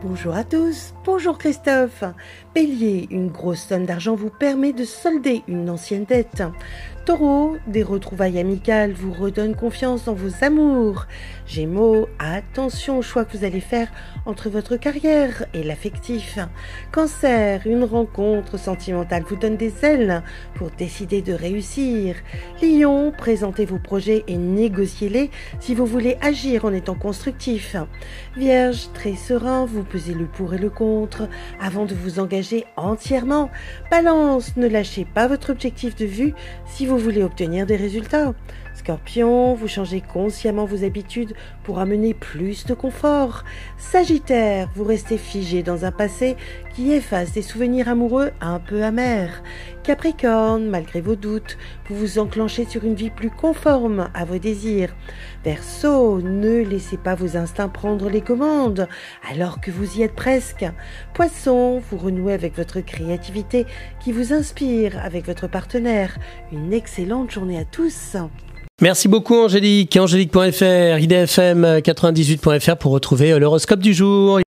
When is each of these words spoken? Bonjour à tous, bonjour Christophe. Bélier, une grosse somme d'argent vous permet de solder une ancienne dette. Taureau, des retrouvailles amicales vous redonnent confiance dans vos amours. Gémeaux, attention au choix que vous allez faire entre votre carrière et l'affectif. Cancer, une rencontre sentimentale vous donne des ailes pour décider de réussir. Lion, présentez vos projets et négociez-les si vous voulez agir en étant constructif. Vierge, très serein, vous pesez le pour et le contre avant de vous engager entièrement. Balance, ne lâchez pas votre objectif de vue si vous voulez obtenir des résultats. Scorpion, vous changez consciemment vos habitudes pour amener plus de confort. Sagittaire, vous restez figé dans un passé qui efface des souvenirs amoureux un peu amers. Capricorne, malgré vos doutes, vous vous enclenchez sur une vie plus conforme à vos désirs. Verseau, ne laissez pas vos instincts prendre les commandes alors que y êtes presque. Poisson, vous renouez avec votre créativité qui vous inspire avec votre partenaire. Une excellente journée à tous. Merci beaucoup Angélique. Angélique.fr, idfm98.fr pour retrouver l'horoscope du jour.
Bonjour 0.00 0.36
à 0.36 0.44
tous, 0.44 0.94
bonjour 1.04 1.38
Christophe. 1.38 2.04
Bélier, 2.54 3.08
une 3.10 3.30
grosse 3.30 3.64
somme 3.64 3.84
d'argent 3.84 4.14
vous 4.14 4.30
permet 4.30 4.72
de 4.72 4.84
solder 4.84 5.42
une 5.48 5.68
ancienne 5.68 6.04
dette. 6.04 6.44
Taureau, 7.04 7.56
des 7.66 7.82
retrouvailles 7.82 8.38
amicales 8.38 8.92
vous 8.92 9.12
redonnent 9.12 9.56
confiance 9.56 10.04
dans 10.04 10.12
vos 10.12 10.44
amours. 10.44 11.06
Gémeaux, 11.46 12.06
attention 12.18 12.98
au 12.98 13.02
choix 13.02 13.24
que 13.24 13.36
vous 13.36 13.44
allez 13.44 13.60
faire 13.60 13.88
entre 14.26 14.50
votre 14.50 14.76
carrière 14.76 15.46
et 15.54 15.62
l'affectif. 15.64 16.38
Cancer, 16.92 17.62
une 17.66 17.84
rencontre 17.84 18.58
sentimentale 18.58 19.24
vous 19.26 19.36
donne 19.36 19.56
des 19.56 19.72
ailes 19.84 20.22
pour 20.54 20.70
décider 20.70 21.22
de 21.22 21.32
réussir. 21.32 22.14
Lion, 22.62 23.10
présentez 23.16 23.64
vos 23.64 23.78
projets 23.78 24.24
et 24.28 24.36
négociez-les 24.36 25.30
si 25.60 25.74
vous 25.74 25.86
voulez 25.86 26.18
agir 26.20 26.66
en 26.66 26.72
étant 26.74 26.94
constructif. 26.94 27.74
Vierge, 28.36 28.90
très 28.92 29.16
serein, 29.16 29.64
vous 29.64 29.82
pesez 29.88 30.14
le 30.14 30.26
pour 30.26 30.54
et 30.54 30.58
le 30.58 30.70
contre 30.70 31.28
avant 31.60 31.84
de 31.84 31.94
vous 31.94 32.20
engager 32.20 32.64
entièrement. 32.76 33.50
Balance, 33.90 34.56
ne 34.56 34.68
lâchez 34.68 35.04
pas 35.04 35.28
votre 35.28 35.50
objectif 35.50 35.96
de 35.96 36.06
vue 36.06 36.34
si 36.66 36.86
vous 36.86 36.98
voulez 36.98 37.22
obtenir 37.22 37.66
des 37.66 37.76
résultats. 37.76 38.34
Scorpion, 38.78 39.54
vous 39.54 39.66
changez 39.66 40.00
consciemment 40.00 40.64
vos 40.64 40.84
habitudes 40.84 41.34
pour 41.64 41.80
amener 41.80 42.14
plus 42.14 42.64
de 42.64 42.74
confort. 42.74 43.44
Sagittaire, 43.76 44.70
vous 44.76 44.84
restez 44.84 45.18
figé 45.18 45.64
dans 45.64 45.84
un 45.84 45.90
passé 45.90 46.36
qui 46.74 46.92
efface 46.92 47.32
des 47.32 47.42
souvenirs 47.42 47.88
amoureux 47.88 48.30
un 48.40 48.60
peu 48.60 48.84
amers. 48.84 49.42
Capricorne, 49.82 50.68
malgré 50.68 51.00
vos 51.00 51.16
doutes, 51.16 51.58
vous 51.88 51.96
vous 51.96 52.18
enclenchez 52.18 52.66
sur 52.66 52.84
une 52.84 52.94
vie 52.94 53.10
plus 53.10 53.30
conforme 53.30 54.10
à 54.14 54.24
vos 54.24 54.38
désirs. 54.38 54.94
Verseau, 55.44 56.20
ne 56.20 56.62
laissez 56.62 56.98
pas 56.98 57.16
vos 57.16 57.36
instincts 57.36 57.68
prendre 57.68 58.08
les 58.08 58.20
commandes 58.20 58.86
alors 59.28 59.60
que 59.60 59.70
y 59.84 60.02
êtes 60.02 60.14
presque. 60.14 60.64
Poisson, 61.14 61.80
vous 61.90 61.96
renouez 61.96 62.32
avec 62.32 62.56
votre 62.56 62.80
créativité 62.80 63.66
qui 64.02 64.12
vous 64.12 64.32
inspire 64.32 64.98
avec 65.02 65.26
votre 65.26 65.48
partenaire. 65.48 66.18
Une 66.52 66.72
excellente 66.72 67.30
journée 67.30 67.58
à 67.58 67.64
tous. 67.64 68.16
Merci 68.80 69.08
beaucoup 69.08 69.34
Angélique. 69.34 69.96
Angélique.fr, 69.96 70.98
idfm98.fr 71.00 72.76
pour 72.76 72.92
retrouver 72.92 73.36
l'horoscope 73.38 73.80
du 73.80 73.92
jour. 73.92 74.36